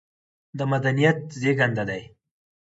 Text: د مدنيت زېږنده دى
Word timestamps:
د 0.57 0.59
مدنيت 0.71 1.19
زېږنده 1.41 1.83
دى 1.89 2.01